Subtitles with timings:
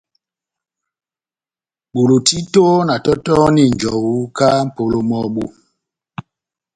[1.91, 5.45] Bolo títo na tɔtɔhɔni njɔwu kahá mʼpolo mɔ́bu.